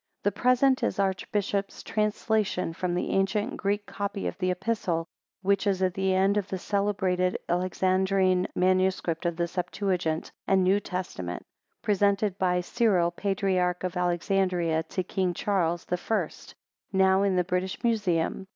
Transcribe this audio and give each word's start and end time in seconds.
The 0.23 0.31
present 0.31 0.81
is 0.81 0.95
the 0.95 1.03
Archbishop's 1.03 1.83
translation 1.83 2.73
from 2.73 2.95
the 2.95 3.11
ancient 3.11 3.55
Greek 3.55 3.85
copy 3.85 4.25
of 4.25 4.35
the 4.39 4.49
Epistle, 4.49 5.05
which 5.43 5.67
is 5.67 5.83
at 5.83 5.93
the 5.93 6.15
end 6.15 6.37
of 6.37 6.47
the 6.47 6.57
celebrated 6.57 7.37
Alexandrine 7.47 8.47
MS. 8.55 8.99
of 9.23 9.35
the 9.35 9.47
Septuagint 9.47 10.31
and 10.47 10.63
New 10.63 10.79
Testament, 10.79 11.45
presented 11.83 12.39
by 12.39 12.61
Cyril, 12.61 13.11
patriarch 13.11 13.83
of 13.83 13.95
Alexandria, 13.95 14.81
to 14.89 15.03
King 15.03 15.35
Charles 15.35 15.85
the 15.85 15.97
First, 15.97 16.55
now 16.91 17.21
in 17.21 17.35
the 17.35 17.43
British 17.43 17.83
Museum. 17.83 18.47